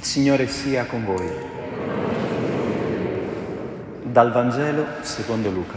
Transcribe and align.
Il 0.00 0.06
Signore 0.06 0.48
sia 0.48 0.86
con 0.86 1.04
voi. 1.04 1.28
Dal 4.02 4.32
Vangelo 4.32 4.86
secondo 5.02 5.50
Luca. 5.50 5.76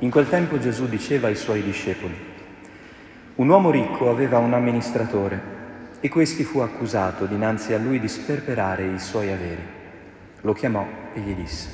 In 0.00 0.10
quel 0.10 0.28
tempo 0.28 0.58
Gesù 0.58 0.88
diceva 0.88 1.28
ai 1.28 1.36
suoi 1.36 1.62
discepoli, 1.62 2.18
un 3.36 3.48
uomo 3.48 3.70
ricco 3.70 4.10
aveva 4.10 4.38
un 4.38 4.52
amministratore 4.52 5.40
e 6.00 6.08
questi 6.08 6.42
fu 6.42 6.58
accusato 6.58 7.26
dinanzi 7.26 7.72
a 7.72 7.78
lui 7.78 8.00
di 8.00 8.08
sperperare 8.08 8.86
i 8.86 8.98
suoi 8.98 9.30
averi. 9.30 9.62
Lo 10.40 10.52
chiamò 10.54 10.84
e 11.14 11.20
gli 11.20 11.34
disse, 11.34 11.68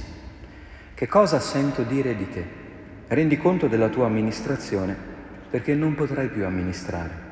che 0.93 1.07
cosa 1.07 1.41
sento 1.41 1.85
dire 1.85 2.15
di 2.15 2.29
te? 2.29 2.45
Rendi 3.09 3.39
conto 3.39 3.67
della 3.67 3.89
tua 3.89 4.05
amministrazione 4.05 4.95
perché 5.49 5.73
non 5.75 5.95
potrai 5.95 6.29
più 6.29 6.45
amministrare. 6.45 7.26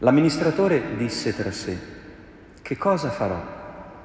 L'amministratore 0.00 0.96
disse 0.96 1.34
tra 1.34 1.50
sé, 1.50 1.76
che 2.62 2.76
cosa 2.76 3.10
farò 3.10 3.56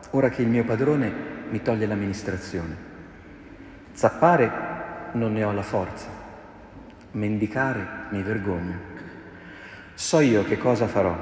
ora 0.09 0.29
che 0.29 0.41
il 0.41 0.47
mio 0.47 0.63
padrone 0.63 1.11
mi 1.51 1.61
toglie 1.61 1.85
l'amministrazione? 1.85 2.75
Zappare 3.91 4.51
non 5.11 5.33
ne 5.33 5.43
ho 5.43 5.51
la 5.51 5.61
forza, 5.61 6.07
mendicare 7.11 8.07
mi 8.09 8.23
vergogno. 8.23 8.91
So 9.93 10.19
io 10.19 10.43
che 10.43 10.57
cosa 10.57 10.87
farò, 10.87 11.15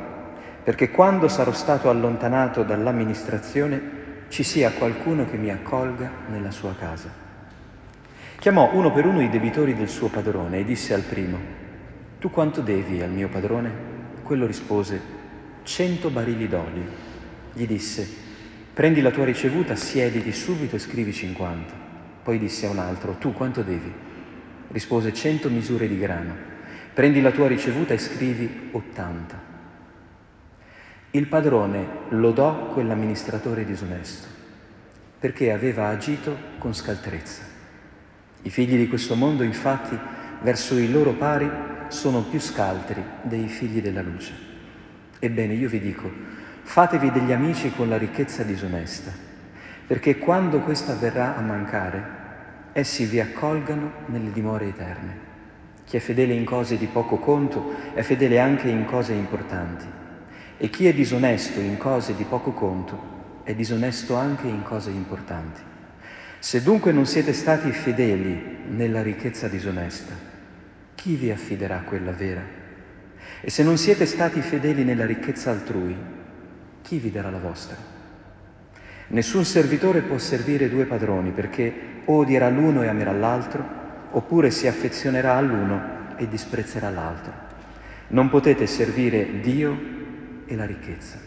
perché 0.64 0.90
quando 0.90 1.28
sarò 1.28 1.52
stato 1.52 1.90
allontanato 1.90 2.64
dall'amministrazione 2.64 4.00
ci 4.30 4.44
sia 4.44 4.72
qualcuno 4.72 5.26
che 5.26 5.36
mi 5.36 5.52
accolga 5.52 6.10
nella 6.30 6.52
sua 6.52 6.74
casa. 6.80 7.10
Chiamò 8.40 8.70
uno 8.72 8.94
per 8.94 9.06
uno 9.06 9.22
i 9.22 9.30
debitori 9.30 9.76
del 9.76 9.90
suo 9.90 10.08
padrone 10.08 10.60
e 10.60 10.64
disse 10.64 10.94
al 10.94 11.02
primo, 11.02 11.38
tu 12.20 12.32
quanto 12.32 12.62
devi 12.62 13.02
al 13.02 13.10
mio 13.10 13.28
padrone? 13.28 13.91
Quello 14.32 14.46
rispose, 14.46 15.02
cento 15.64 16.10
barili 16.10 16.48
d'olio. 16.48 16.86
Gli 17.52 17.68
disse, 17.68 18.08
prendi 18.74 19.02
la 19.02 19.12
tua 19.12 19.26
ricevuta, 19.26 19.76
siediti 19.76 20.32
subito 20.32 20.78
e 20.78 20.80
scrivi 20.80 21.12
cinquanta. 21.12 21.74
Poi 22.24 22.40
disse 22.40 22.66
a 22.66 22.70
un 22.70 22.80
altro, 22.80 23.18
tu 23.20 23.34
quanto 23.34 23.62
devi? 23.62 23.92
Rispose, 24.70 25.12
cento 25.14 25.50
misure 25.50 25.86
di 25.90 26.00
grano. 26.00 26.34
Prendi 26.94 27.20
la 27.20 27.32
tua 27.32 27.50
ricevuta 27.50 27.94
e 27.94 27.98
scrivi 27.98 28.70
ottanta. 28.72 29.38
Il 31.12 31.28
padrone 31.28 31.86
lodò 32.12 32.68
quell'amministratore 32.68 33.66
disonesto 33.66 34.28
perché 35.20 35.52
aveva 35.52 35.90
agito 35.90 36.38
con 36.58 36.74
scaltrezza. 36.74 37.44
I 38.44 38.50
figli 38.50 38.78
di 38.78 38.88
questo 38.88 39.16
mondo, 39.16 39.44
infatti, 39.44 40.00
verso 40.42 40.78
i 40.78 40.90
loro 40.90 41.12
pari 41.16 41.71
sono 41.92 42.22
più 42.22 42.40
scaltri 42.40 43.04
dei 43.22 43.48
figli 43.48 43.82
della 43.82 44.02
luce. 44.02 44.34
Ebbene, 45.20 45.54
io 45.54 45.70
vi 45.70 45.80
dico, 45.80 46.10
fatevi 46.64 47.12
degli 47.12 47.32
amici 47.32 47.72
con 47.76 47.90
la 47.90 47.98
ricchezza 47.98 48.44
disonesta, 48.44 49.12
perché 49.86 50.18
quando 50.18 50.60
questa 50.62 50.96
verrà 50.96 51.36
a 51.36 51.42
mancare, 51.42 52.20
essi 52.72 53.06
vi 53.06 53.20
accolgano 53.20 53.92
nelle 54.06 54.32
dimore 54.32 54.68
eterne. 54.68 55.30
Chi 55.86 55.98
è 55.98 56.00
fedele 56.00 56.34
in 56.34 56.46
cose 56.46 56.78
di 56.78 56.86
poco 56.88 57.18
conto 57.18 57.76
è 57.94 58.02
fedele 58.02 58.40
anche 58.40 58.70
in 58.70 58.86
cose 58.86 59.14
importanti, 59.14 59.86
e 60.58 60.70
chi 60.70 60.88
è 60.88 60.94
disonesto 60.94 61.60
in 61.60 61.78
cose 61.78 62.16
di 62.16 62.24
poco 62.24 62.52
conto 62.52 63.42
è 63.44 63.54
disonesto 63.54 64.16
anche 64.16 64.48
in 64.48 64.64
cose 64.64 64.92
importanti. 64.92 65.62
Se 66.40 66.64
dunque 66.64 66.92
non 66.92 67.06
siete 67.06 67.34
stati 67.34 67.72
fedeli 67.72 68.60
nella 68.70 69.02
ricchezza 69.02 69.48
disonesta, 69.48 70.30
chi 71.02 71.16
vi 71.16 71.32
affiderà 71.32 71.80
quella 71.80 72.12
vera? 72.12 72.44
E 73.42 73.50
se 73.50 73.64
non 73.64 73.78
siete 73.78 74.06
stati 74.06 74.40
fedeli 74.42 74.84
nella 74.84 75.08
ricchezza 75.08 75.50
altrui, 75.50 75.96
chi 76.84 77.00
vi 77.00 77.10
darà 77.10 77.32
la 77.32 77.40
vostra? 77.40 77.76
Nessun 79.08 79.44
servitore 79.44 80.02
può 80.02 80.20
servire 80.20 80.70
due 80.70 80.86
padroni 80.86 81.32
perché 81.32 81.74
o 82.06 82.18
odierà 82.18 82.50
l'uno 82.50 82.84
e 82.84 82.88
amerà 82.88 83.14
l'altro, 83.14 83.68
oppure 84.12 84.52
si 84.52 84.68
affezionerà 84.68 85.34
all'uno 85.38 86.16
e 86.18 86.28
disprezzerà 86.28 86.92
l'altro. 86.92 87.34
Non 88.10 88.30
potete 88.30 88.68
servire 88.68 89.40
Dio 89.40 89.76
e 90.46 90.56
la 90.56 90.66
ricchezza. 90.66 91.18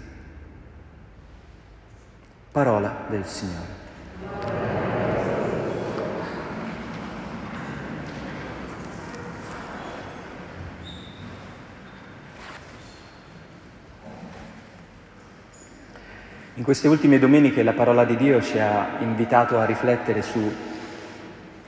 Parola 2.52 3.06
del 3.10 3.24
Signore. 3.24 4.73
In 16.56 16.62
queste 16.62 16.87
ultime 16.87 17.19
domeniche 17.19 17.65
la 17.65 17.72
parola 17.72 18.04
di 18.04 18.16
Dio 18.16 18.41
ci 18.41 18.60
ha 18.60 18.98
invitato 19.00 19.59
a 19.59 19.65
riflettere 19.65 20.22
su 20.22 20.53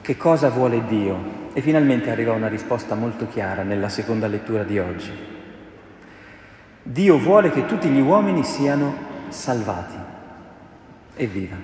che 0.01 0.17
cosa 0.17 0.49
vuole 0.49 0.87
Dio 0.87 1.51
e 1.55 1.61
finalmente 1.61 2.11
arriva 2.11 2.33
una 2.33 2.47
risposta 2.47 2.95
molto 2.95 3.27
chiara 3.27 3.65
nella 3.65 3.89
seconda 3.89 4.29
lettura 4.29 4.63
di 4.63 4.79
oggi. 4.79 5.11
Dio 6.85 7.19
vuole 7.19 7.51
che 7.51 7.67
tutti 7.67 7.89
gli 7.89 7.99
uomini 7.99 8.45
siano 8.45 8.95
salvati. 9.29 9.97
Evviva! 11.17 11.57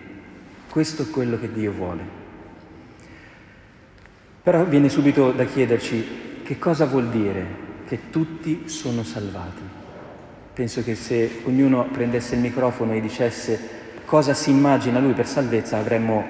Questo 0.69 1.03
è 1.03 1.11
quello 1.11 1.39
che 1.39 1.53
Dio 1.53 1.71
vuole. 1.71 2.03
Però 4.43 4.65
viene 4.65 4.89
subito 4.89 5.31
da 5.31 5.45
chiederci 5.45 6.41
che 6.43 6.59
cosa 6.59 6.87
vuol 6.87 7.09
dire 7.09 7.47
che 7.87 8.11
tutti 8.11 8.69
sono 8.69 9.05
salvati. 9.05 9.82
Penso 10.55 10.83
che 10.83 10.95
se 10.95 11.43
ognuno 11.45 11.89
prendesse 11.91 12.35
il 12.35 12.41
microfono 12.41 12.93
e 12.93 13.01
dicesse 13.01 13.81
cosa 14.05 14.35
si 14.35 14.51
immagina 14.51 14.99
lui 14.99 15.13
per 15.13 15.27
salvezza 15.27 15.79
avremmo 15.79 16.25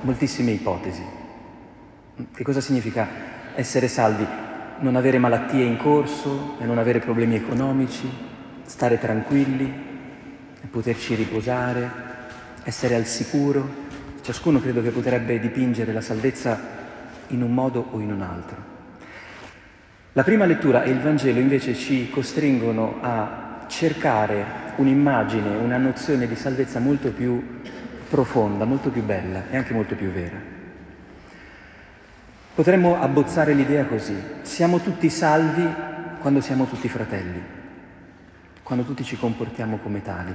moltissime 0.00 0.52
ipotesi. 0.52 1.02
Che 2.32 2.42
cosa 2.42 2.60
significa 2.60 3.06
essere 3.54 3.88
salvi? 3.88 4.26
Non 4.78 4.96
avere 4.96 5.18
malattie 5.18 5.64
in 5.64 5.76
corso 5.76 6.56
non 6.64 6.78
avere 6.78 7.00
problemi 7.00 7.36
economici, 7.36 8.08
stare 8.64 8.98
tranquilli 8.98 9.86
poterci 10.76 11.14
riposare, 11.14 11.90
essere 12.64 12.94
al 12.94 13.06
sicuro. 13.06 13.84
Ciascuno 14.20 14.60
credo 14.60 14.82
che 14.82 14.90
potrebbe 14.90 15.38
dipingere 15.38 15.92
la 15.92 16.00
salvezza 16.00 16.58
in 17.28 17.42
un 17.42 17.52
modo 17.52 17.86
o 17.92 18.00
in 18.00 18.12
un 18.12 18.20
altro. 18.20 18.74
La 20.12 20.22
prima 20.22 20.44
lettura 20.44 20.82
e 20.82 20.90
il 20.90 21.00
Vangelo 21.00 21.40
invece 21.40 21.74
ci 21.74 22.10
costringono 22.10 22.98
a 23.00 23.45
cercare 23.68 24.44
un'immagine, 24.76 25.56
una 25.56 25.76
nozione 25.76 26.26
di 26.26 26.36
salvezza 26.36 26.78
molto 26.80 27.10
più 27.10 27.60
profonda, 28.08 28.64
molto 28.64 28.90
più 28.90 29.02
bella 29.02 29.44
e 29.50 29.56
anche 29.56 29.72
molto 29.72 29.94
più 29.94 30.10
vera. 30.10 30.54
Potremmo 32.54 33.00
abbozzare 33.00 33.52
l'idea 33.52 33.84
così, 33.84 34.16
siamo 34.42 34.80
tutti 34.80 35.10
salvi 35.10 35.68
quando 36.20 36.40
siamo 36.40 36.66
tutti 36.66 36.88
fratelli, 36.88 37.42
quando 38.62 38.84
tutti 38.84 39.04
ci 39.04 39.16
comportiamo 39.16 39.78
come 39.78 40.02
tali. 40.02 40.34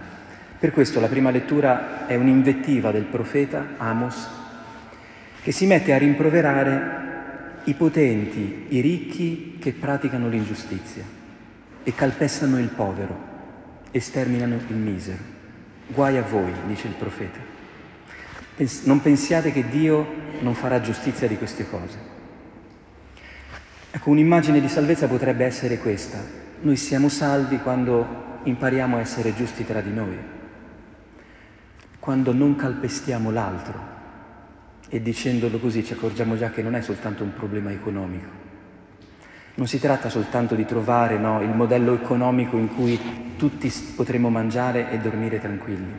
Per 0.59 0.71
questo 0.71 0.99
la 0.99 1.07
prima 1.07 1.31
lettura 1.31 2.05
è 2.05 2.15
un'invettiva 2.15 2.91
del 2.91 3.05
profeta 3.05 3.69
Amos 3.77 4.29
che 5.41 5.51
si 5.51 5.65
mette 5.65 5.91
a 5.91 5.97
rimproverare 5.97 6.99
i 7.63 7.73
potenti, 7.73 8.67
i 8.69 8.79
ricchi 8.79 9.57
che 9.59 9.71
praticano 9.73 10.29
l'ingiustizia 10.29 11.19
e 11.83 11.93
calpestano 11.95 12.59
il 12.59 12.69
povero 12.69 13.29
e 13.91 13.99
sterminano 13.99 14.55
il 14.67 14.75
misero. 14.75 15.39
Guai 15.87 16.17
a 16.17 16.21
voi, 16.21 16.51
dice 16.67 16.87
il 16.87 16.93
profeta. 16.93 17.39
non 18.83 19.01
pensiate 19.01 19.51
che 19.51 19.67
Dio 19.67 20.05
non 20.41 20.53
farà 20.53 20.81
giustizia 20.81 21.27
di 21.27 21.37
queste 21.37 21.69
cose. 21.69 21.97
Ecco, 23.91 24.09
un'immagine 24.09 24.61
di 24.61 24.69
salvezza 24.69 25.07
potrebbe 25.07 25.45
essere 25.45 25.77
questa. 25.77 26.19
Noi 26.61 26.77
siamo 26.77 27.09
salvi 27.09 27.57
quando 27.59 28.39
impariamo 28.43 28.97
a 28.97 28.99
essere 28.99 29.35
giusti 29.35 29.65
tra 29.65 29.81
di 29.81 29.91
noi, 29.91 30.17
quando 31.99 32.33
non 32.33 32.55
calpestiamo 32.55 33.31
l'altro 33.31 33.99
e 34.89 35.01
dicendolo 35.01 35.59
così 35.59 35.83
ci 35.83 35.93
accorgiamo 35.93 36.35
già 36.37 36.49
che 36.49 36.61
non 36.61 36.75
è 36.75 36.81
soltanto 36.81 37.23
un 37.23 37.33
problema 37.33 37.71
economico, 37.71 38.29
non 39.55 39.67
si 39.67 39.79
tratta 39.79 40.09
soltanto 40.09 40.55
di 40.55 40.65
trovare 40.65 41.17
no, 41.17 41.41
il 41.41 41.49
modello 41.49 41.93
economico 41.93 42.57
in 42.57 42.73
cui 42.73 42.99
tutti 43.35 43.71
potremo 43.95 44.29
mangiare 44.29 44.91
e 44.91 44.97
dormire 44.99 45.39
tranquilli, 45.39 45.91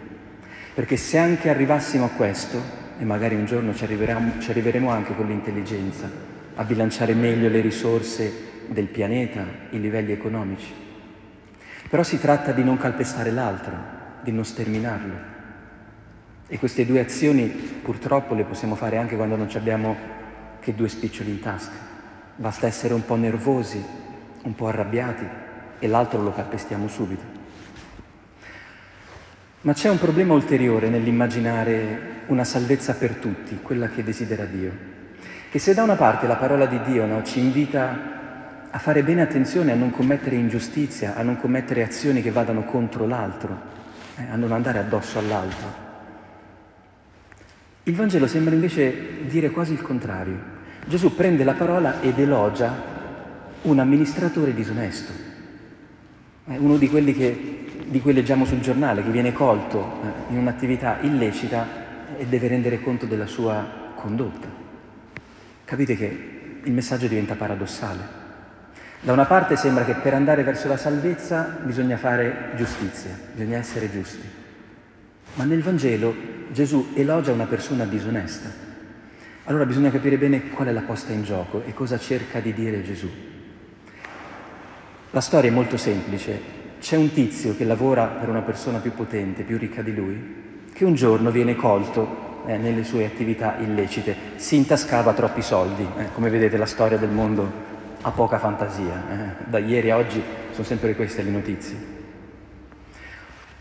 perché 0.74 0.96
se 0.96 1.18
anche 1.18 1.50
arrivassimo 1.50 2.06
a 2.06 2.10
questo, 2.10 2.80
e 2.98 3.04
magari 3.04 3.34
un 3.34 3.44
giorno 3.44 3.74
ci, 3.74 3.86
ci 3.86 4.50
arriveremo 4.50 4.90
anche 4.90 5.14
con 5.14 5.26
l'intelligenza, 5.26 6.08
a 6.54 6.64
bilanciare 6.64 7.14
meglio 7.14 7.48
le 7.48 7.60
risorse 7.60 8.50
del 8.68 8.86
pianeta, 8.86 9.44
i 9.70 9.80
livelli 9.80 10.12
economici, 10.12 10.72
però 11.88 12.02
si 12.02 12.18
tratta 12.18 12.52
di 12.52 12.64
non 12.64 12.78
calpestare 12.78 13.30
l'altro, 13.30 14.00
di 14.22 14.32
non 14.32 14.44
sterminarlo. 14.44 15.30
E 16.46 16.58
queste 16.58 16.86
due 16.86 17.00
azioni 17.00 17.46
purtroppo 17.46 18.34
le 18.34 18.44
possiamo 18.44 18.76
fare 18.76 18.98
anche 18.98 19.16
quando 19.16 19.36
non 19.36 19.48
abbiamo 19.54 19.96
che 20.60 20.74
due 20.74 20.88
spiccioli 20.88 21.30
in 21.30 21.40
tasca. 21.40 21.91
Basta 22.36 22.66
essere 22.66 22.94
un 22.94 23.04
po' 23.04 23.16
nervosi, 23.16 23.84
un 24.42 24.54
po' 24.54 24.68
arrabbiati 24.68 25.26
e 25.78 25.86
l'altro 25.86 26.22
lo 26.22 26.32
calpestiamo 26.32 26.88
subito. 26.88 27.40
Ma 29.62 29.72
c'è 29.74 29.88
un 29.90 29.98
problema 29.98 30.34
ulteriore 30.34 30.88
nell'immaginare 30.88 32.24
una 32.26 32.44
salvezza 32.44 32.94
per 32.94 33.16
tutti, 33.16 33.60
quella 33.62 33.88
che 33.88 34.02
desidera 34.02 34.44
Dio. 34.44 34.90
Che 35.50 35.58
se 35.58 35.74
da 35.74 35.82
una 35.82 35.96
parte 35.96 36.26
la 36.26 36.36
parola 36.36 36.66
di 36.66 36.80
Dio 36.82 37.04
no, 37.04 37.22
ci 37.22 37.38
invita 37.38 38.10
a 38.70 38.78
fare 38.78 39.02
bene 39.02 39.20
attenzione 39.20 39.70
a 39.70 39.76
non 39.76 39.90
commettere 39.90 40.34
ingiustizia, 40.36 41.14
a 41.14 41.22
non 41.22 41.36
commettere 41.36 41.82
azioni 41.82 42.22
che 42.22 42.30
vadano 42.30 42.64
contro 42.64 43.06
l'altro, 43.06 43.60
eh, 44.16 44.24
a 44.30 44.36
non 44.36 44.50
andare 44.50 44.78
addosso 44.78 45.18
all'altro. 45.18 45.90
Il 47.82 47.94
Vangelo 47.94 48.26
sembra 48.26 48.54
invece 48.54 49.26
dire 49.26 49.50
quasi 49.50 49.72
il 49.74 49.82
contrario. 49.82 50.60
Gesù 50.86 51.14
prende 51.14 51.44
la 51.44 51.52
parola 51.52 52.00
ed 52.00 52.18
elogia 52.18 52.90
un 53.62 53.78
amministratore 53.78 54.52
disonesto, 54.52 55.12
è 56.44 56.56
uno 56.56 56.76
di 56.76 56.88
quelli 56.88 57.14
che, 57.14 57.66
di 57.86 58.00
cui 58.00 58.12
leggiamo 58.12 58.44
sul 58.44 58.60
giornale, 58.60 59.04
che 59.04 59.10
viene 59.10 59.32
colto 59.32 59.78
eh, 60.02 60.32
in 60.32 60.38
un'attività 60.38 60.98
illecita 61.00 62.16
e 62.18 62.26
deve 62.26 62.48
rendere 62.48 62.80
conto 62.80 63.06
della 63.06 63.26
sua 63.26 63.92
condotta. 63.94 64.48
Capite 65.64 65.96
che 65.96 66.30
il 66.64 66.72
messaggio 66.72 67.06
diventa 67.06 67.36
paradossale. 67.36 68.20
Da 69.00 69.12
una 69.12 69.24
parte 69.24 69.56
sembra 69.56 69.84
che 69.84 69.94
per 69.94 70.14
andare 70.14 70.42
verso 70.42 70.68
la 70.68 70.76
salvezza 70.76 71.58
bisogna 71.62 71.96
fare 71.96 72.50
giustizia, 72.56 73.16
bisogna 73.34 73.58
essere 73.58 73.90
giusti. 73.90 74.26
Ma 75.34 75.44
nel 75.44 75.62
Vangelo 75.62 76.14
Gesù 76.50 76.90
elogia 76.94 77.32
una 77.32 77.46
persona 77.46 77.84
disonesta. 77.84 78.70
Allora 79.44 79.66
bisogna 79.66 79.90
capire 79.90 80.18
bene 80.18 80.50
qual 80.50 80.68
è 80.68 80.70
la 80.70 80.82
posta 80.82 81.12
in 81.12 81.24
gioco 81.24 81.64
e 81.66 81.74
cosa 81.74 81.98
cerca 81.98 82.38
di 82.38 82.54
dire 82.54 82.80
Gesù. 82.84 83.08
La 85.10 85.20
storia 85.20 85.50
è 85.50 85.52
molto 85.52 85.76
semplice. 85.76 86.60
C'è 86.80 86.96
un 86.96 87.12
tizio 87.12 87.56
che 87.56 87.64
lavora 87.64 88.06
per 88.06 88.28
una 88.28 88.42
persona 88.42 88.78
più 88.78 88.92
potente, 88.92 89.42
più 89.42 89.58
ricca 89.58 89.82
di 89.82 89.94
lui, 89.94 90.68
che 90.72 90.84
un 90.84 90.94
giorno 90.94 91.32
viene 91.32 91.56
colto 91.56 92.44
eh, 92.46 92.56
nelle 92.56 92.84
sue 92.84 93.04
attività 93.04 93.56
illecite, 93.58 94.14
si 94.36 94.54
intascava 94.54 95.12
troppi 95.12 95.42
soldi. 95.42 95.86
Eh, 95.98 96.12
come 96.14 96.30
vedete 96.30 96.56
la 96.56 96.66
storia 96.66 96.96
del 96.96 97.10
mondo 97.10 97.50
ha 98.00 98.10
poca 98.12 98.38
fantasia, 98.38 99.02
eh. 99.10 99.44
da 99.50 99.58
ieri 99.58 99.90
a 99.90 99.96
oggi 99.96 100.22
sono 100.52 100.64
sempre 100.64 100.94
queste 100.94 101.22
le 101.22 101.30
notizie. 101.30 101.76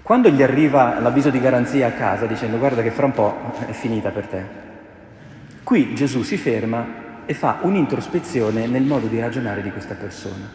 Quando 0.03 0.29
gli 0.29 0.43
arriva 0.43 0.99
l'avviso 0.99 1.31
di 1.31 1.39
garanzia 1.39 1.87
a 1.87 1.91
casa 1.91 2.27
dicendo 2.27 2.57
guarda 2.57 2.83
che 2.83 2.91
fra 2.91 3.05
un 3.05 3.13
po' 3.13 3.35
è 3.67 3.71
finita 3.71 4.09
per 4.09 4.27
te, 4.27 4.69
qui 5.71 5.93
Gesù 5.93 6.21
si 6.21 6.35
ferma 6.35 7.23
e 7.25 7.33
fa 7.33 7.59
un'introspezione 7.61 8.67
nel 8.67 8.83
modo 8.83 9.07
di 9.07 9.21
ragionare 9.21 9.61
di 9.61 9.71
questa 9.71 9.93
persona, 9.93 10.45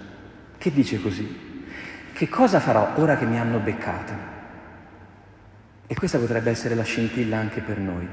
che 0.59 0.71
dice 0.71 1.01
così, 1.01 1.65
che 2.13 2.29
cosa 2.29 2.61
farò 2.61 2.93
ora 2.97 3.17
che 3.17 3.25
mi 3.25 3.39
hanno 3.39 3.59
beccato? 3.59 4.13
E 5.87 5.95
questa 5.95 6.19
potrebbe 6.19 6.51
essere 6.51 6.75
la 6.75 6.83
scintilla 6.83 7.39
anche 7.39 7.63
per 7.63 7.79
noi, 7.79 8.07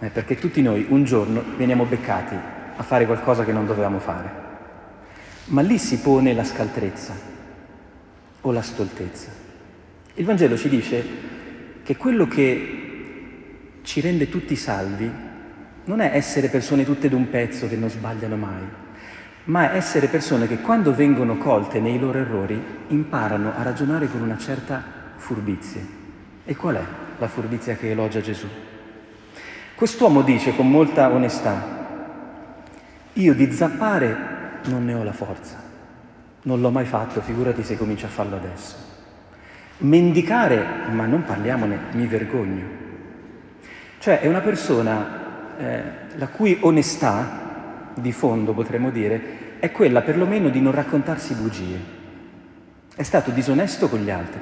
eh, 0.00 0.08
perché 0.08 0.34
tutti 0.34 0.62
noi 0.62 0.84
un 0.88 1.04
giorno 1.04 1.44
veniamo 1.56 1.84
beccati 1.84 2.34
a 2.74 2.82
fare 2.82 3.06
qualcosa 3.06 3.44
che 3.44 3.52
non 3.52 3.64
dovevamo 3.64 4.00
fare. 4.00 4.32
Ma 5.44 5.62
lì 5.62 5.78
si 5.78 6.00
pone 6.00 6.34
la 6.34 6.42
scaltrezza 6.42 7.14
o 8.40 8.50
la 8.50 8.62
stoltezza. 8.62 9.28
Il 10.14 10.24
Vangelo 10.24 10.56
ci 10.56 10.68
dice 10.68 11.06
che 11.84 11.96
quello 11.96 12.26
che 12.26 13.78
ci 13.82 14.00
rende 14.00 14.28
tutti 14.28 14.56
salvi 14.56 15.30
non 15.84 16.00
è 16.00 16.10
essere 16.14 16.48
persone 16.48 16.84
tutte 16.84 17.08
d'un 17.08 17.28
pezzo 17.28 17.68
che 17.68 17.76
non 17.76 17.90
sbagliano 17.90 18.36
mai, 18.36 18.62
ma 19.44 19.72
è 19.72 19.76
essere 19.76 20.06
persone 20.06 20.46
che 20.46 20.60
quando 20.60 20.94
vengono 20.94 21.36
colte 21.36 21.80
nei 21.80 21.98
loro 21.98 22.18
errori 22.18 22.62
imparano 22.88 23.52
a 23.56 23.62
ragionare 23.62 24.08
con 24.08 24.22
una 24.22 24.38
certa 24.38 24.82
furbizia. 25.16 25.80
E 26.44 26.54
qual 26.56 26.76
è 26.76 26.82
la 27.18 27.28
furbizia 27.28 27.74
che 27.74 27.90
elogia 27.90 28.20
Gesù? 28.20 28.46
Quest'uomo 29.74 30.22
dice 30.22 30.54
con 30.54 30.70
molta 30.70 31.10
onestà, 31.10 31.80
io 33.14 33.34
di 33.34 33.50
zappare 33.50 34.60
non 34.66 34.84
ne 34.84 34.94
ho 34.94 35.02
la 35.02 35.12
forza, 35.12 35.56
non 36.42 36.60
l'ho 36.60 36.70
mai 36.70 36.84
fatto, 36.84 37.20
figurati 37.20 37.64
se 37.64 37.76
comincio 37.76 38.06
a 38.06 38.10
farlo 38.10 38.36
adesso. 38.36 38.76
Mendicare, 39.78 40.64
ma 40.92 41.06
non 41.06 41.24
parliamone, 41.24 41.78
mi 41.92 42.06
vergogno. 42.06 42.80
Cioè 43.98 44.20
è 44.20 44.28
una 44.28 44.40
persona 44.40 45.21
eh, 45.58 45.82
la 46.16 46.28
cui 46.28 46.58
onestà, 46.60 47.90
di 47.94 48.12
fondo 48.12 48.52
potremmo 48.52 48.90
dire, 48.90 49.58
è 49.58 49.70
quella 49.70 50.02
perlomeno 50.02 50.48
di 50.48 50.60
non 50.60 50.72
raccontarsi 50.72 51.34
bugie. 51.34 51.78
È 52.94 53.02
stato 53.02 53.30
disonesto 53.30 53.88
con 53.88 54.00
gli 54.00 54.10
altri, 54.10 54.40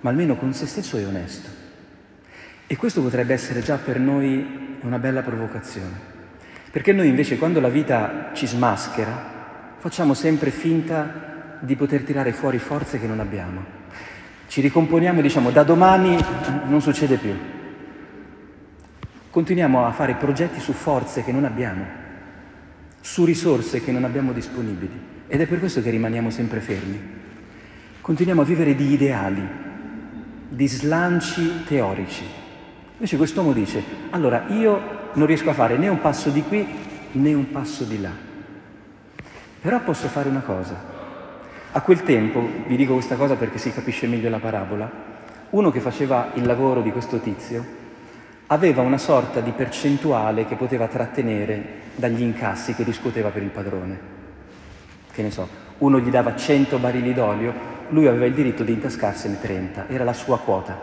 ma 0.00 0.10
almeno 0.10 0.36
con 0.36 0.52
se 0.52 0.66
stesso 0.66 0.96
è 0.96 1.06
onesto. 1.06 1.48
E 2.66 2.76
questo 2.76 3.02
potrebbe 3.02 3.34
essere 3.34 3.60
già 3.60 3.76
per 3.76 3.98
noi 3.98 4.78
una 4.82 4.98
bella 4.98 5.22
provocazione, 5.22 5.94
perché 6.70 6.92
noi 6.92 7.08
invece 7.08 7.36
quando 7.36 7.60
la 7.60 7.68
vita 7.68 8.30
ci 8.32 8.46
smaschera 8.46 9.74
facciamo 9.78 10.14
sempre 10.14 10.50
finta 10.50 11.58
di 11.60 11.76
poter 11.76 12.02
tirare 12.02 12.32
fuori 12.32 12.58
forze 12.58 12.98
che 12.98 13.06
non 13.06 13.20
abbiamo. 13.20 13.78
Ci 14.46 14.60
ricomponiamo 14.60 15.18
e 15.18 15.22
diciamo 15.22 15.50
da 15.50 15.62
domani 15.62 16.16
non 16.66 16.80
succede 16.80 17.16
più. 17.16 17.59
Continuiamo 19.30 19.86
a 19.86 19.92
fare 19.92 20.14
progetti 20.14 20.58
su 20.58 20.72
forze 20.72 21.22
che 21.22 21.30
non 21.30 21.44
abbiamo, 21.44 21.84
su 23.00 23.24
risorse 23.24 23.80
che 23.80 23.92
non 23.92 24.02
abbiamo 24.02 24.32
disponibili 24.32 24.90
ed 25.28 25.40
è 25.40 25.46
per 25.46 25.60
questo 25.60 25.80
che 25.80 25.90
rimaniamo 25.90 26.30
sempre 26.30 26.58
fermi. 26.58 27.00
Continuiamo 28.00 28.40
a 28.40 28.44
vivere 28.44 28.74
di 28.74 28.92
ideali, 28.92 29.48
di 30.48 30.66
slanci 30.66 31.62
teorici. 31.62 32.24
Invece 32.94 33.16
quest'uomo 33.16 33.52
dice, 33.52 33.84
allora 34.10 34.46
io 34.48 35.12
non 35.12 35.28
riesco 35.28 35.50
a 35.50 35.54
fare 35.54 35.76
né 35.76 35.86
un 35.86 36.00
passo 36.00 36.30
di 36.30 36.42
qui 36.42 36.66
né 37.12 37.32
un 37.32 37.52
passo 37.52 37.84
di 37.84 38.00
là, 38.00 38.10
però 39.60 39.80
posso 39.82 40.08
fare 40.08 40.28
una 40.28 40.40
cosa. 40.40 40.74
A 41.70 41.80
quel 41.82 42.02
tempo, 42.02 42.44
vi 42.66 42.74
dico 42.74 42.94
questa 42.94 43.14
cosa 43.14 43.36
perché 43.36 43.58
si 43.58 43.72
capisce 43.72 44.08
meglio 44.08 44.28
la 44.28 44.40
parabola, 44.40 44.90
uno 45.50 45.70
che 45.70 45.78
faceva 45.78 46.32
il 46.34 46.44
lavoro 46.44 46.82
di 46.82 46.90
questo 46.90 47.20
tizio 47.20 47.78
aveva 48.52 48.82
una 48.82 48.98
sorta 48.98 49.40
di 49.40 49.52
percentuale 49.52 50.44
che 50.44 50.56
poteva 50.56 50.88
trattenere 50.88 51.78
dagli 51.94 52.20
incassi 52.20 52.74
che 52.74 52.82
riscuoteva 52.82 53.28
per 53.28 53.42
il 53.42 53.50
padrone. 53.50 54.00
Che 55.12 55.22
ne 55.22 55.30
so, 55.30 55.48
uno 55.78 56.00
gli 56.00 56.10
dava 56.10 56.34
100 56.34 56.78
barili 56.78 57.14
d'olio, 57.14 57.52
lui 57.90 58.08
aveva 58.08 58.26
il 58.26 58.34
diritto 58.34 58.64
di 58.64 58.72
intascarsene 58.72 59.40
30, 59.40 59.86
era 59.88 60.02
la 60.02 60.12
sua 60.12 60.38
quota. 60.38 60.76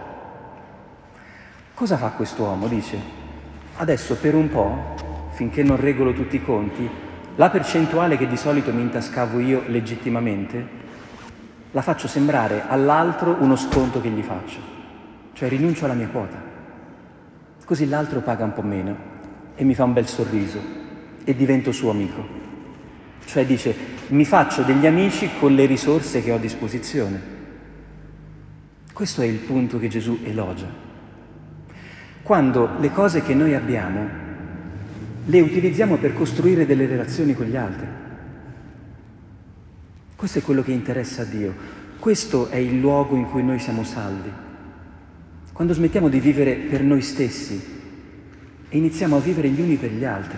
Cosa 1.74 1.97
fa 1.97 2.09
quest'uomo? 2.12 2.67
Dice, 2.67 2.97
adesso 3.75 4.15
per 4.15 4.33
un 4.33 4.50
po', 4.50 4.95
finché 5.31 5.62
non 5.62 5.75
regolo 5.75 6.13
tutti 6.13 6.38
i 6.38 6.43
conti, 6.43 6.89
la 7.36 7.50
percentuale 7.50 8.17
che 8.17 8.27
di 8.27 8.38
solito 8.38 8.71
mi 8.71 8.81
intascavo 8.81 9.39
io 9.39 9.63
legittimamente, 9.67 10.75
la 11.71 11.81
faccio 11.81 12.07
sembrare 12.07 12.63
all'altro 12.65 13.36
uno 13.39 13.57
sconto 13.57 14.00
che 14.00 14.09
gli 14.09 14.24
faccio, 14.24 14.59
cioè 15.33 15.50
rinuncio 15.50 15.83
alla 15.83 15.93
mia 15.95 16.07
quota. 16.07 16.56
Così 17.67 17.86
l'altro 17.89 18.21
paga 18.21 18.45
un 18.45 18.53
po' 18.53 18.62
meno 18.62 18.95
e 19.53 19.65
mi 19.65 19.75
fa 19.75 19.83
un 19.83 19.91
bel 19.91 20.07
sorriso 20.07 20.57
e 21.25 21.36
divento 21.36 21.74
suo 21.74 21.89
amico. 21.89 22.25
Cioè 23.25 23.45
dice, 23.45 23.75
mi 24.07 24.24
faccio 24.24 24.62
degli 24.62 24.86
amici 24.86 25.31
con 25.38 25.53
le 25.53 25.65
risorse 25.65 26.24
che 26.24 26.31
ho 26.31 26.36
a 26.36 26.39
disposizione. 26.39 27.21
Questo 28.93 29.21
è 29.21 29.25
il 29.25 29.39
punto 29.39 29.79
che 29.79 29.89
Gesù 29.89 30.19
elogia. 30.24 30.69
Quando 32.24 32.69
le 32.79 32.89
cose 32.93 33.21
che 33.21 33.33
noi 33.33 33.53
abbiamo 33.53 34.07
le 35.25 35.41
utilizziamo 35.41 35.97
per 35.97 36.13
costruire 36.13 36.65
delle 36.65 36.86
relazioni 36.86 37.33
con 37.33 37.47
gli 37.47 37.57
altri. 37.57 37.88
Questo 40.15 40.39
è 40.39 40.41
quello 40.41 40.63
che 40.63 40.71
interessa 40.71 41.24
a 41.24 41.25
Dio. 41.25 41.53
Questo 42.00 42.47
è 42.47 42.55
il 42.55 42.79
luogo 42.79 43.17
in 43.17 43.25
cui 43.25 43.43
noi 43.43 43.59
siamo 43.59 43.83
salvi. 43.83 44.45
Quando 45.57 45.73
smettiamo 45.73 46.07
di 46.07 46.19
vivere 46.19 46.53
per 46.53 46.83
noi 46.83 47.01
stessi 47.01 47.59
e 48.69 48.77
iniziamo 48.77 49.15
a 49.15 49.19
vivere 49.19 49.49
gli 49.49 49.59
uni 49.59 49.75
per 49.77 49.89
gli 49.89 50.05
altri 50.05 50.37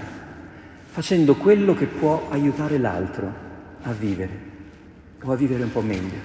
facendo 0.85 1.35
quello 1.35 1.73
che 1.73 1.88
può 1.88 2.29
aiutare 2.29 2.77
l'altro 2.77 3.33
a 3.81 3.91
vivere 3.91 4.39
o 5.21 5.29
a 5.33 5.35
vivere 5.35 5.63
un 5.63 5.73
po' 5.73 5.81
meglio. 5.81 6.19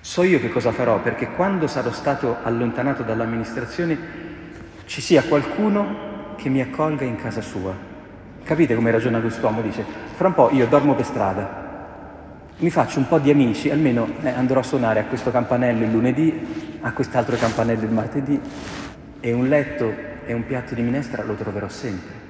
So 0.00 0.24
io 0.24 0.40
che 0.40 0.48
cosa 0.48 0.72
farò 0.72 1.00
perché 1.00 1.30
quando 1.30 1.68
sarò 1.68 1.92
stato 1.92 2.38
allontanato 2.42 3.04
dall'amministrazione 3.04 3.96
ci 4.86 5.00
sia 5.00 5.22
qualcuno 5.22 6.34
che 6.34 6.48
mi 6.48 6.60
accolga 6.60 7.04
in 7.04 7.14
casa 7.14 7.42
sua. 7.42 7.72
Capite 8.42 8.74
come 8.74 8.90
ragiona 8.90 9.20
quest'uomo? 9.20 9.62
Dice, 9.62 9.84
fra 10.16 10.26
un 10.26 10.34
po' 10.34 10.50
io 10.50 10.66
dormo 10.66 10.96
per 10.96 11.04
strada, 11.04 11.63
mi 12.58 12.70
faccio 12.70 12.98
un 12.98 13.08
po' 13.08 13.18
di 13.18 13.30
amici, 13.30 13.70
almeno 13.70 14.08
eh, 14.22 14.28
andrò 14.28 14.60
a 14.60 14.62
suonare 14.62 15.00
a 15.00 15.04
questo 15.04 15.30
campanello 15.30 15.84
il 15.84 15.90
lunedì, 15.90 16.78
a 16.80 16.92
quest'altro 16.92 17.36
campanello 17.36 17.82
il 17.82 17.90
martedì 17.90 18.40
e 19.20 19.32
un 19.32 19.48
letto 19.48 19.92
e 20.24 20.32
un 20.32 20.46
piatto 20.46 20.74
di 20.74 20.82
minestra 20.82 21.24
lo 21.24 21.34
troverò 21.34 21.68
sempre. 21.68 22.22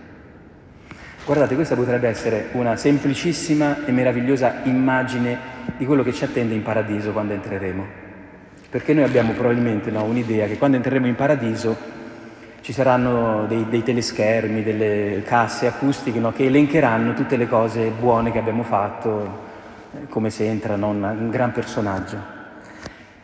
Guardate, 1.24 1.54
questa 1.54 1.74
potrebbe 1.74 2.08
essere 2.08 2.48
una 2.52 2.76
semplicissima 2.76 3.84
e 3.84 3.92
meravigliosa 3.92 4.60
immagine 4.64 5.38
di 5.76 5.86
quello 5.86 6.02
che 6.02 6.12
ci 6.12 6.24
attende 6.24 6.54
in 6.54 6.62
paradiso 6.62 7.12
quando 7.12 7.32
entreremo. 7.32 8.02
Perché 8.68 8.92
noi 8.92 9.04
abbiamo 9.04 9.32
probabilmente 9.32 9.90
no, 9.90 10.04
un'idea 10.04 10.46
che 10.46 10.58
quando 10.58 10.76
entreremo 10.76 11.06
in 11.06 11.14
paradiso 11.14 11.76
ci 12.60 12.72
saranno 12.72 13.46
dei, 13.46 13.66
dei 13.68 13.82
teleschermi, 13.82 14.62
delle 14.62 15.22
casse 15.24 15.66
acustiche 15.66 16.18
no, 16.18 16.32
che 16.32 16.46
elencheranno 16.46 17.14
tutte 17.14 17.36
le 17.36 17.46
cose 17.46 17.90
buone 17.90 18.32
che 18.32 18.38
abbiamo 18.38 18.62
fatto, 18.62 19.43
come 20.08 20.30
se 20.30 20.46
entra 20.46 20.76
no, 20.76 20.88
un 20.88 21.28
gran 21.30 21.52
personaggio. 21.52 22.16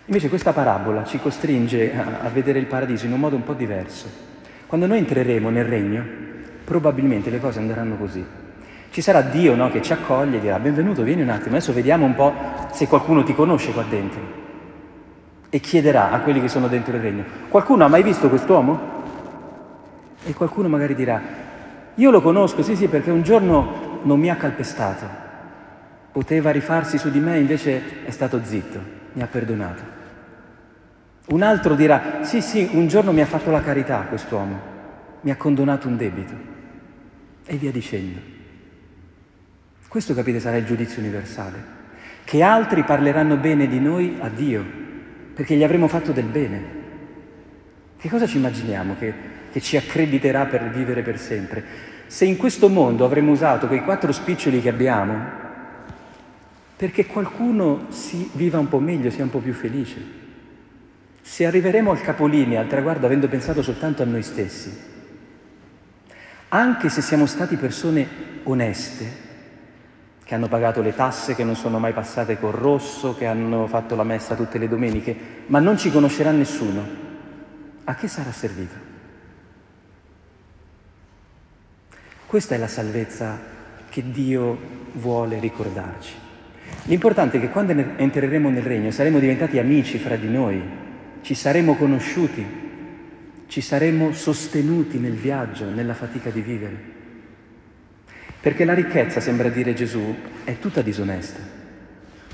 Invece 0.06 0.28
questa 0.28 0.52
parabola 0.52 1.04
ci 1.04 1.20
costringe 1.20 1.94
a, 1.94 2.26
a 2.26 2.28
vedere 2.28 2.58
il 2.58 2.66
paradiso 2.66 3.06
in 3.06 3.12
un 3.12 3.20
modo 3.20 3.36
un 3.36 3.44
po' 3.44 3.54
diverso. 3.54 4.08
Quando 4.66 4.86
noi 4.86 4.98
entreremo 4.98 5.50
nel 5.50 5.64
regno, 5.64 6.04
probabilmente 6.64 7.30
le 7.30 7.40
cose 7.40 7.58
andranno 7.58 7.96
così. 7.96 8.24
Ci 8.90 9.00
sarà 9.00 9.20
Dio 9.20 9.54
no, 9.54 9.70
che 9.70 9.82
ci 9.82 9.92
accoglie 9.92 10.38
e 10.38 10.40
dirà 10.40 10.58
benvenuto, 10.58 11.02
vieni 11.02 11.22
un 11.22 11.28
attimo, 11.28 11.56
adesso 11.56 11.72
vediamo 11.72 12.06
un 12.06 12.14
po' 12.14 12.32
se 12.72 12.88
qualcuno 12.88 13.22
ti 13.22 13.34
conosce 13.34 13.72
qua 13.72 13.84
dentro. 13.88 14.20
E 15.48 15.60
chiederà 15.60 16.10
a 16.10 16.20
quelli 16.20 16.40
che 16.40 16.48
sono 16.48 16.66
dentro 16.66 16.96
il 16.96 17.02
regno, 17.02 17.24
qualcuno 17.48 17.84
ha 17.84 17.88
mai 17.88 18.02
visto 18.02 18.28
quest'uomo? 18.28 18.98
E 20.24 20.34
qualcuno 20.34 20.68
magari 20.68 20.94
dirà, 20.94 21.20
io 21.94 22.10
lo 22.10 22.20
conosco, 22.20 22.62
sì 22.62 22.74
sì, 22.74 22.88
perché 22.88 23.10
un 23.10 23.22
giorno 23.22 24.00
non 24.02 24.18
mi 24.18 24.28
ha 24.28 24.36
calpestato, 24.36 25.06
poteva 26.12 26.50
rifarsi 26.50 26.98
su 26.98 27.10
di 27.10 27.20
me, 27.20 27.38
invece 27.38 28.04
è 28.04 28.10
stato 28.10 28.40
zitto, 28.42 28.80
mi 29.12 29.22
ha 29.22 29.26
perdonato. 29.26 29.98
Un 31.28 31.42
altro 31.42 31.74
dirà, 31.74 32.22
sì, 32.22 32.40
sì, 32.40 32.68
un 32.72 32.88
giorno 32.88 33.12
mi 33.12 33.20
ha 33.20 33.26
fatto 33.26 33.50
la 33.50 33.62
carità 33.62 34.00
quest'uomo, 34.08 34.60
mi 35.20 35.30
ha 35.30 35.36
condonato 35.36 35.86
un 35.86 35.96
debito. 35.96 36.32
E 37.46 37.56
via 37.56 37.70
dicendo. 37.70 38.18
Questo, 39.86 40.14
capite, 40.14 40.40
sarà 40.40 40.56
il 40.56 40.64
giudizio 40.64 41.00
universale. 41.00 41.78
Che 42.24 42.42
altri 42.42 42.82
parleranno 42.82 43.36
bene 43.36 43.66
di 43.68 43.80
noi 43.80 44.18
a 44.20 44.28
Dio, 44.28 44.64
perché 45.34 45.54
gli 45.56 45.64
avremo 45.64 45.88
fatto 45.88 46.12
del 46.12 46.26
bene. 46.26 46.78
Che 47.96 48.08
cosa 48.08 48.26
ci 48.26 48.38
immaginiamo 48.38 48.96
che, 48.98 49.12
che 49.50 49.60
ci 49.60 49.76
accrediterà 49.76 50.46
per 50.46 50.70
vivere 50.70 51.02
per 51.02 51.18
sempre? 51.18 51.62
Se 52.06 52.24
in 52.24 52.36
questo 52.36 52.68
mondo 52.68 53.04
avremo 53.04 53.30
usato 53.30 53.66
quei 53.66 53.82
quattro 53.82 54.10
spiccioli 54.10 54.60
che 54.60 54.68
abbiamo, 54.68 55.48
perché 56.80 57.04
qualcuno 57.04 57.88
si 57.90 58.30
viva 58.32 58.58
un 58.58 58.66
po' 58.66 58.78
meglio, 58.78 59.10
sia 59.10 59.22
un 59.22 59.28
po' 59.28 59.40
più 59.40 59.52
felice. 59.52 60.02
Se 61.20 61.44
arriveremo 61.44 61.90
al 61.90 62.00
capolinea, 62.00 62.58
al 62.58 62.68
traguardo, 62.68 63.04
avendo 63.04 63.28
pensato 63.28 63.60
soltanto 63.60 64.00
a 64.00 64.06
noi 64.06 64.22
stessi, 64.22 64.74
anche 66.48 66.88
se 66.88 67.02
siamo 67.02 67.26
stati 67.26 67.56
persone 67.56 68.08
oneste, 68.44 69.04
che 70.24 70.34
hanno 70.34 70.48
pagato 70.48 70.80
le 70.80 70.94
tasse, 70.94 71.34
che 71.34 71.44
non 71.44 71.54
sono 71.54 71.78
mai 71.78 71.92
passate 71.92 72.38
col 72.38 72.52
rosso, 72.52 73.14
che 73.14 73.26
hanno 73.26 73.66
fatto 73.66 73.94
la 73.94 74.02
messa 74.02 74.34
tutte 74.34 74.56
le 74.56 74.66
domeniche, 74.66 75.14
ma 75.48 75.58
non 75.58 75.76
ci 75.76 75.90
conoscerà 75.90 76.30
nessuno, 76.30 76.82
a 77.84 77.94
che 77.94 78.08
sarà 78.08 78.32
servito? 78.32 78.74
Questa 82.24 82.54
è 82.54 82.58
la 82.58 82.68
salvezza 82.68 83.38
che 83.90 84.10
Dio 84.10 84.58
vuole 84.92 85.38
ricordarci. 85.38 86.28
L'importante 86.84 87.36
è 87.36 87.40
che 87.40 87.50
quando 87.50 87.72
entreremo 87.96 88.48
nel 88.48 88.62
regno 88.62 88.90
saremo 88.90 89.18
diventati 89.18 89.58
amici 89.58 89.98
fra 89.98 90.16
di 90.16 90.28
noi, 90.28 90.60
ci 91.22 91.34
saremo 91.34 91.76
conosciuti, 91.76 92.44
ci 93.46 93.60
saremo 93.60 94.12
sostenuti 94.12 94.98
nel 94.98 95.14
viaggio, 95.14 95.68
nella 95.68 95.94
fatica 95.94 96.30
di 96.30 96.40
vivere. 96.40 96.98
Perché 98.40 98.64
la 98.64 98.74
ricchezza, 98.74 99.20
sembra 99.20 99.48
dire 99.50 99.74
Gesù, 99.74 100.16
è 100.44 100.58
tutta 100.58 100.80
disonesta. 100.80 101.58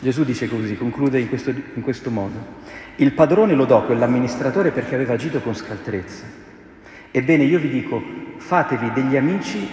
Gesù 0.00 0.24
dice 0.24 0.46
così, 0.46 0.76
conclude 0.76 1.18
in 1.18 1.28
questo, 1.28 1.50
in 1.50 1.82
questo 1.82 2.10
modo. 2.10 2.64
Il 2.96 3.12
padrone 3.12 3.54
lo 3.54 3.64
do 3.64 3.82
quell'amministratore 3.84 4.70
perché 4.70 4.94
aveva 4.94 5.14
agito 5.14 5.40
con 5.40 5.54
scaltrezza. 5.54 6.24
Ebbene, 7.10 7.44
io 7.44 7.58
vi 7.58 7.70
dico, 7.70 8.02
fatevi 8.36 8.92
degli 8.92 9.16
amici 9.16 9.68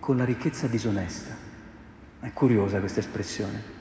con 0.00 0.16
la 0.16 0.24
ricchezza 0.24 0.66
disonesta. 0.66 1.41
È 2.22 2.32
curiosa 2.32 2.78
questa 2.78 3.00
espressione 3.00 3.80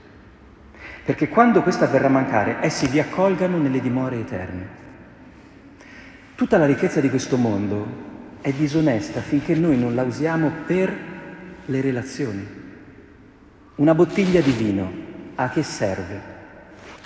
perché 1.04 1.30
quando 1.30 1.64
questa 1.64 1.88
verrà 1.88 2.08
a 2.08 2.12
mancare, 2.12 2.58
essi 2.62 2.88
vi 2.88 3.00
accolgano 3.00 3.58
nelle 3.58 3.82
dimore 3.82 4.20
eterne. 4.20 4.80
Tutta 6.36 6.58
la 6.58 6.66
ricchezza 6.66 7.02
di 7.02 7.10
questo 7.10 7.38
mondo 7.38 8.10
è 8.42 8.52
disonesta 8.52 9.20
finché 9.22 9.56
noi 9.56 9.78
non 9.78 9.96
la 9.96 10.04
usiamo 10.04 10.52
per 10.66 10.96
le 11.66 11.82
relazioni. 11.82 12.48
Una 13.76 13.96
bottiglia 13.96 14.42
di 14.42 14.52
vino 14.52 14.92
a 15.36 15.50
che 15.50 15.64
serve? 15.64 16.22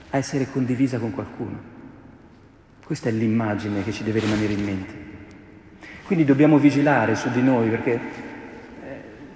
A 0.09 0.17
essere 0.17 0.51
condivisa 0.51 0.99
con 0.99 1.11
qualcuno. 1.11 1.73
Questa 2.85 3.07
è 3.07 3.11
l'immagine 3.11 3.83
che 3.83 3.93
ci 3.93 4.03
deve 4.03 4.19
rimanere 4.19 4.53
in 4.53 4.63
mente. 4.63 4.93
Quindi 6.05 6.25
dobbiamo 6.25 6.57
vigilare 6.57 7.15
su 7.15 7.29
di 7.31 7.41
noi 7.41 7.69
perché 7.69 7.99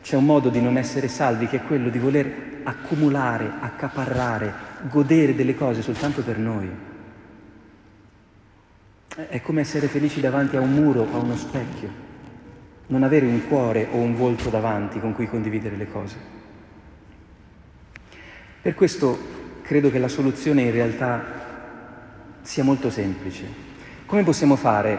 c'è 0.02 0.16
un 0.16 0.26
modo 0.26 0.50
di 0.50 0.62
non 0.62 0.78
essere 0.78 1.08
salvi 1.08 1.48
che 1.48 1.58
è 1.58 1.64
quello 1.64 1.90
di 1.90 2.00
voler 2.00 2.62
accumulare, 2.64 3.52
accaparrare, 3.60 4.54
godere 4.90 5.36
delle 5.36 5.56
cose 5.56 5.82
soltanto 5.82 6.22
per 6.24 6.38
noi. 6.38 6.70
È 9.16 9.42
come 9.42 9.62
essere 9.62 9.88
felici 9.88 10.22
davanti 10.22 10.56
a 10.56 10.62
un 10.62 10.72
muro, 10.72 11.08
a 11.12 11.18
uno 11.18 11.36
specchio, 11.36 12.08
non 12.88 13.04
avere 13.04 13.26
un 13.26 13.48
cuore 13.48 13.88
o 13.92 13.98
un 13.98 14.16
volto 14.16 14.50
davanti 14.50 15.00
con 15.00 15.14
cui 15.14 15.28
condividere 15.28 15.76
le 15.76 15.92
cose. 15.92 16.16
Per 18.62 18.74
questo 18.76 19.18
credo 19.62 19.92
che 19.92 20.00
la 20.00 20.08
soluzione 20.08 20.64
in 20.64 20.72
realtà 20.72 21.24
sia 22.42 22.64
molto 22.64 22.90
semplice. 22.90 23.68
Come 24.06 24.24
possiamo 24.24 24.56
fare 24.56 24.98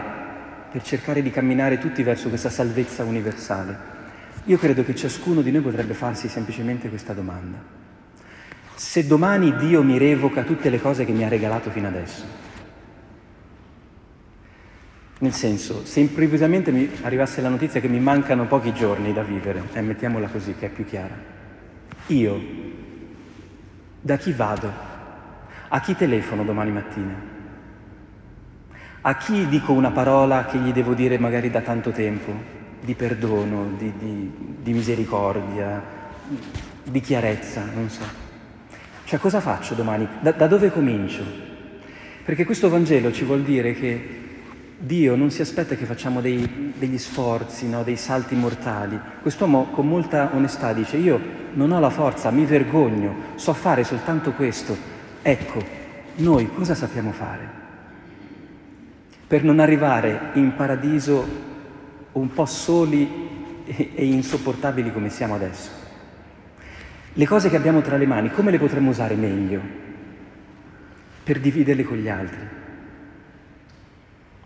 per 0.71 0.81
cercare 0.83 1.21
di 1.21 1.31
camminare 1.31 1.77
tutti 1.77 2.01
verso 2.01 2.29
questa 2.29 2.49
salvezza 2.49 3.03
universale? 3.03 3.90
Io 4.45 4.57
credo 4.57 4.83
che 4.83 4.95
ciascuno 4.95 5.41
di 5.41 5.51
noi 5.51 5.61
potrebbe 5.61 5.93
farsi 5.93 6.27
semplicemente 6.27 6.89
questa 6.89 7.13
domanda. 7.13 7.57
Se 8.73 9.05
domani 9.05 9.55
Dio 9.55 9.83
mi 9.83 9.99
revoca 9.99 10.41
tutte 10.43 10.69
le 10.69 10.81
cose 10.81 11.05
che 11.05 11.11
mi 11.11 11.23
ha 11.23 11.27
regalato 11.27 11.69
fino 11.69 11.87
adesso, 11.87 12.23
nel 15.19 15.33
senso, 15.33 15.85
se 15.85 15.99
improvvisamente 15.99 16.71
mi 16.71 16.89
arrivasse 17.03 17.41
la 17.41 17.49
notizia 17.49 17.79
che 17.79 17.87
mi 17.87 17.99
mancano 17.99 18.47
pochi 18.47 18.73
giorni 18.73 19.13
da 19.13 19.21
vivere, 19.21 19.61
eh, 19.73 19.81
mettiamola 19.81 20.27
così 20.27 20.55
che 20.55 20.65
è 20.65 20.69
più 20.69 20.83
chiara, 20.83 21.15
io 22.07 22.41
da 24.01 24.17
chi 24.17 24.31
vado? 24.31 24.71
A 25.67 25.79
chi 25.79 25.95
telefono 25.95 26.43
domani 26.43 26.71
mattina? 26.71 27.13
A 29.01 29.15
chi 29.17 29.47
dico 29.47 29.73
una 29.73 29.91
parola 29.91 30.45
che 30.45 30.57
gli 30.57 30.73
devo 30.73 30.95
dire 30.95 31.19
magari 31.19 31.51
da 31.51 31.61
tanto 31.61 31.91
tempo? 31.91 32.60
Di 32.81 32.95
perdono, 32.95 33.71
di, 33.77 33.93
di, 33.97 34.31
di 34.61 34.73
misericordia, 34.73 35.81
di 36.83 36.99
chiarezza, 36.99 37.63
non 37.73 37.89
so. 37.89 38.03
Cioè 39.05 39.19
cosa 39.19 39.39
faccio 39.39 39.75
domani? 39.75 40.07
Da, 40.19 40.31
da, 40.31 40.47
dove 40.47 40.71
comincio? 40.71 41.23
Perché 42.23 42.45
questo 42.45 42.69
Vangelo 42.69 43.11
ci 43.11 43.23
vuol 43.23 43.43
dire 43.43 43.73
che 43.73 44.19
Dio 44.77 45.15
non 45.15 45.29
si 45.29 45.41
aspetta 45.41 45.75
che 45.75 45.85
facciamo 45.85 46.21
dei, 46.21 46.73
degli 46.75 46.97
sforzi, 46.97 47.69
no? 47.69 47.83
dei 47.83 47.97
salti 47.97 48.35
mortali. 48.35 48.99
Quest'uomo 49.21 49.65
con 49.71 49.87
molta 49.87 50.31
onestà 50.33 50.73
dice 50.73 50.97
io 50.97 51.19
non 51.53 51.71
ho 51.71 51.79
la 51.79 51.89
forza, 51.89 52.31
mi 52.31 52.45
vergogno, 52.45 53.33
so 53.35 53.53
fare 53.53 53.83
soltanto 53.83 54.31
questo. 54.31 54.75
Ecco, 55.21 55.61
noi 56.15 56.51
cosa 56.51 56.73
sappiamo 56.73 57.11
fare? 57.11 57.59
Per 59.27 59.43
non 59.43 59.59
arrivare 59.59 60.31
in 60.33 60.55
paradiso 60.55 61.49
un 62.13 62.33
po' 62.33 62.45
soli 62.45 63.29
e 63.65 64.05
insopportabili 64.05 64.91
come 64.91 65.09
siamo 65.09 65.35
adesso. 65.35 65.69
Le 67.13 67.25
cose 67.25 67.49
che 67.49 67.55
abbiamo 67.55 67.81
tra 67.81 67.97
le 67.97 68.05
mani, 68.05 68.31
come 68.31 68.51
le 68.51 68.57
potremmo 68.57 68.89
usare 68.89 69.15
meglio 69.15 69.61
per 71.23 71.39
dividerle 71.39 71.83
con 71.83 71.97
gli 71.97 72.09
altri? 72.09 72.47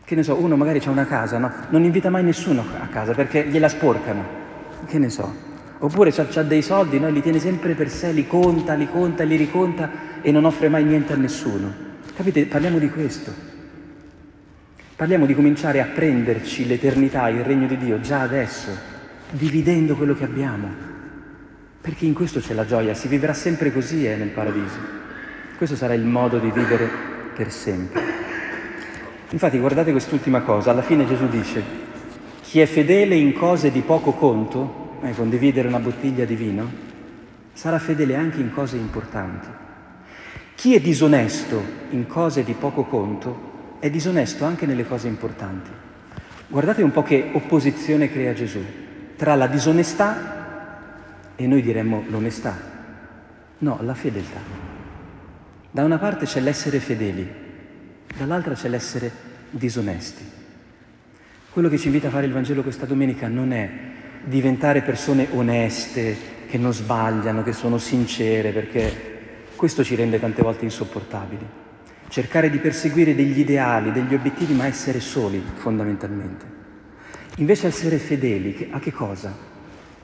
Che 0.03 0.15
ne 0.15 0.24
so, 0.24 0.36
uno 0.36 0.55
magari 0.55 0.81
ha 0.84 0.89
una 0.89 1.05
casa, 1.05 1.38
no? 1.38 1.51
Non 1.69 1.84
invita 1.84 2.10
mai 2.10 2.24
nessuno 2.24 2.63
a 2.79 2.88
casa 2.88 3.13
perché 3.13 3.48
gliela 3.48 3.69
sporcano. 3.69 4.43
Che 4.86 5.00
ne 5.00 5.10
so. 5.10 5.53
Oppure 5.79 6.12
ha 6.15 6.43
dei 6.43 6.62
soldi, 6.62 7.00
no? 7.00 7.10
li 7.10 7.22
tiene 7.22 7.39
sempre 7.39 7.74
per 7.74 7.89
sé, 7.89 8.12
li 8.12 8.27
conta, 8.27 8.74
li 8.74 8.88
conta, 8.89 9.24
li 9.24 9.36
riconta 9.36 9.89
e 10.22 10.31
non 10.31 10.45
offre 10.45 10.69
mai 10.69 10.84
niente 10.84 11.13
a 11.13 11.17
nessuno. 11.17 11.72
Capite? 12.15 12.45
Parliamo 12.45 12.77
di 12.79 12.89
questo. 12.89 13.54
Parliamo 14.95 15.25
di 15.25 15.35
cominciare 15.35 15.81
a 15.81 15.87
prenderci 15.87 16.65
l'eternità, 16.65 17.27
il 17.27 17.43
regno 17.43 17.67
di 17.67 17.77
Dio 17.77 17.99
già 17.99 18.21
adesso, 18.21 18.69
dividendo 19.29 19.97
quello 19.97 20.15
che 20.15 20.23
abbiamo, 20.23 20.69
perché 21.81 22.05
in 22.05 22.13
questo 22.13 22.39
c'è 22.39 22.53
la 22.53 22.65
gioia, 22.65 22.93
si 22.93 23.09
vivrà 23.09 23.33
sempre 23.33 23.73
così 23.73 24.07
eh, 24.07 24.15
nel 24.15 24.29
paradiso. 24.29 24.77
Questo 25.57 25.75
sarà 25.75 25.95
il 25.95 26.05
modo 26.05 26.39
di 26.39 26.49
vivere 26.49 26.89
per 27.35 27.51
sempre. 27.51 28.01
Infatti 29.31 29.59
guardate 29.59 29.91
quest'ultima 29.91 30.43
cosa, 30.43 30.71
alla 30.71 30.81
fine 30.81 31.05
Gesù 31.05 31.27
dice, 31.27 31.61
chi 32.41 32.61
è 32.61 32.65
fedele 32.65 33.15
in 33.15 33.33
cose 33.33 33.71
di 33.71 33.81
poco 33.81 34.13
conto 34.13 34.99
eh, 35.01 35.13
condividere 35.13 35.67
una 35.67 35.79
bottiglia 35.79 36.23
di 36.23 36.35
vino, 36.35 36.71
sarà 37.51 37.79
fedele 37.79 38.15
anche 38.15 38.39
in 38.39 38.53
cose 38.53 38.77
importanti. 38.77 39.47
Chi 40.55 40.73
è 40.73 40.79
disonesto 40.79 41.61
in 41.89 42.07
cose 42.07 42.45
di 42.45 42.53
poco 42.53 42.85
conto 42.85 43.44
è 43.86 43.89
disonesto 43.92 44.46
anche 44.46 44.65
nelle 44.65 44.84
cose 44.84 45.08
importanti. 45.08 45.70
Guardate 46.48 46.82
un 46.82 46.92
po' 46.92 47.04
che 47.04 47.30
opposizione 47.34 48.12
crea 48.12 48.34
Gesù 48.34 48.60
tra 49.15 49.36
la 49.36 49.46
disonestà 49.46 51.34
e 51.36 51.46
noi 51.46 51.62
diremmo 51.62 52.04
l'onestà. 52.08 52.58
No, 53.60 53.77
la 53.82 53.94
fedeltà. 53.94 54.39
Da 55.70 55.84
una 55.84 56.00
parte 56.00 56.25
c'è 56.25 56.39
l'essere 56.39 56.80
fedeli, 56.80 57.32
dall'altra 58.18 58.56
c'è 58.56 58.70
l'essere 58.70 59.12
disonesti. 59.51 60.24
Quello 61.51 61.70
che 61.70 61.77
ci 61.77 61.86
invita 61.86 62.08
a 62.08 62.12
fare 62.12 62.25
il 62.25 62.34
Vangelo 62.34 62.63
questa 62.63 62.88
domenica 62.88 63.27
non 63.27 63.54
è 63.54 63.70
diventare 64.24 64.82
persone 64.82 65.27
oneste, 65.32 66.18
che 66.50 66.58
non 66.58 66.74
sbagliano, 66.74 67.44
che 67.44 67.54
sono 67.54 67.77
sincere, 67.77 68.50
perché 68.50 69.13
questo 69.56 69.84
ci 69.84 69.94
rende 69.94 70.20
tante 70.20 70.42
volte 70.42 70.63
insopportabili. 70.63 71.64
Cercare 72.07 72.50
di 72.50 72.59
perseguire 72.59 73.15
degli 73.15 73.39
ideali, 73.39 73.91
degli 73.91 74.13
obiettivi, 74.13 74.53
ma 74.53 74.65
essere 74.65 75.00
soli 75.00 75.43
fondamentalmente. 75.55 76.45
Invece 77.38 77.67
essere 77.67 77.97
fedeli 77.97 78.69
a 78.71 78.79
che 78.79 78.91
cosa? 78.91 79.35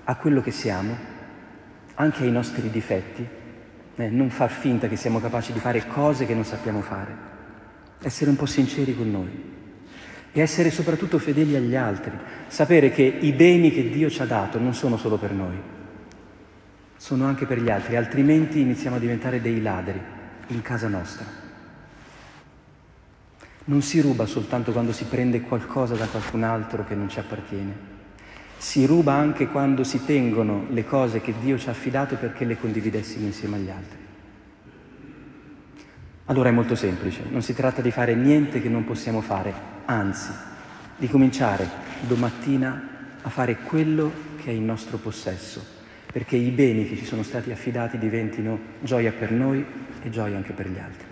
A 0.03 0.15
quello 0.15 0.41
che 0.41 0.51
siamo, 0.51 0.97
anche 1.95 2.23
ai 2.23 2.31
nostri 2.31 2.69
difetti, 2.69 3.25
eh, 3.95 4.09
non 4.09 4.29
far 4.29 4.49
finta 4.49 4.87
che 4.87 4.95
siamo 4.95 5.19
capaci 5.19 5.53
di 5.53 5.59
fare 5.59 5.85
cose 5.87 6.25
che 6.25 6.33
non 6.33 6.43
sappiamo 6.43 6.81
fare, 6.81 7.15
essere 8.01 8.29
un 8.29 8.35
po' 8.35 8.45
sinceri 8.45 8.95
con 8.95 9.09
noi 9.11 9.49
e 10.33 10.39
essere 10.41 10.71
soprattutto 10.71 11.19
fedeli 11.19 11.55
agli 11.55 11.75
altri, 11.75 12.17
sapere 12.47 12.89
che 12.91 13.03
i 13.03 13.31
beni 13.33 13.71
che 13.71 13.89
Dio 13.89 14.09
ci 14.09 14.21
ha 14.21 14.25
dato 14.25 14.59
non 14.59 14.73
sono 14.73 14.97
solo 14.97 15.17
per 15.17 15.31
noi, 15.31 15.59
sono 16.97 17.25
anche 17.25 17.45
per 17.45 17.61
gli 17.61 17.69
altri, 17.69 17.95
altrimenti 17.95 18.59
iniziamo 18.61 18.95
a 18.95 18.99
diventare 18.99 19.41
dei 19.41 19.61
ladri 19.61 19.99
in 20.47 20.61
casa 20.61 20.87
nostra. 20.87 21.40
Non 23.63 23.81
si 23.83 24.01
ruba 24.01 24.25
soltanto 24.25 24.71
quando 24.71 24.91
si 24.91 25.05
prende 25.05 25.41
qualcosa 25.41 25.93
da 25.95 26.07
qualcun 26.07 26.43
altro 26.43 26.83
che 26.83 26.95
non 26.95 27.09
ci 27.09 27.19
appartiene. 27.19 27.89
Si 28.57 28.85
ruba 28.85 29.13
anche 29.13 29.47
quando 29.47 29.83
si 29.83 30.03
tengono 30.03 30.65
le 30.69 30.83
cose 30.83 31.21
che 31.21 31.33
Dio 31.39 31.57
ci 31.57 31.67
ha 31.67 31.71
affidato 31.71 32.15
perché 32.15 32.45
le 32.45 32.57
condividessimo 32.57 33.25
insieme 33.25 33.57
agli 33.57 33.69
altri. 33.69 33.97
Allora 36.25 36.49
è 36.49 36.51
molto 36.51 36.75
semplice, 36.75 37.23
non 37.29 37.41
si 37.41 37.53
tratta 37.53 37.81
di 37.81 37.91
fare 37.91 38.15
niente 38.15 38.61
che 38.61 38.69
non 38.69 38.85
possiamo 38.85 39.21
fare, 39.21 39.53
anzi, 39.85 40.31
di 40.95 41.07
cominciare 41.07 41.67
domattina 42.07 42.89
a 43.21 43.29
fare 43.29 43.57
quello 43.57 44.11
che 44.37 44.49
è 44.49 44.53
in 44.53 44.65
nostro 44.65 44.97
possesso, 44.97 45.63
perché 46.11 46.35
i 46.35 46.49
beni 46.51 46.87
che 46.87 46.95
ci 46.95 47.05
sono 47.05 47.23
stati 47.23 47.51
affidati 47.51 47.97
diventino 47.97 48.57
gioia 48.81 49.11
per 49.11 49.31
noi 49.31 49.65
e 50.01 50.09
gioia 50.09 50.37
anche 50.37 50.53
per 50.53 50.69
gli 50.69 50.79
altri. 50.79 51.10